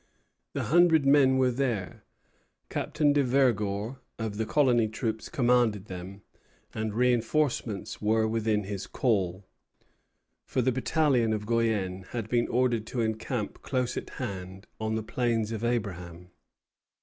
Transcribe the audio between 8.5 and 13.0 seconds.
his call; for the battalion of Guienne had been ordered